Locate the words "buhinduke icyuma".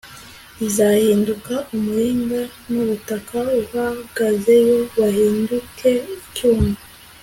4.93-6.73